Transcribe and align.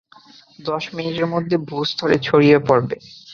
দশ 0.59 0.83
মিনিটের 0.95 1.27
মধ্যে 1.27 1.55
ভু-স্তরে 1.67 2.17
ছড়িয়ে 2.21 2.57
পড়বে। 2.67 2.95